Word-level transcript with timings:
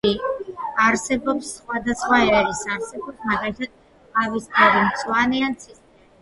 თვაები 0.05 0.53
არსებობს 0.85 1.51
სხვა 1.57 1.81
და 1.87 1.95
სხვა 2.03 2.21
ერის 2.37 2.63
არსებობს 2.77 3.29
მაგალითად 3.33 3.77
ყავიფერი 4.23 4.83
მწვანე 4.89 5.45
ან 5.51 5.57
ცისფერი 5.61 5.87